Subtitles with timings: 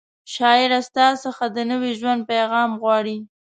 [0.33, 3.17] شاعره ستا څخه د نوي ژوند پیغام غواړي